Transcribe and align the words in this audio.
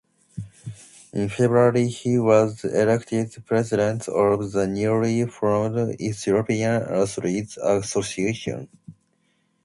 In 1.13 1.29
February, 1.29 1.87
he 1.87 2.17
was 2.17 2.63
elected 2.65 3.35
president 3.45 4.07
of 4.07 4.51
the 4.51 4.65
newly 4.65 5.27
formed 5.27 6.01
Ethiopian 6.01 6.81
Athletes' 6.81 7.57
Association. 7.61 8.67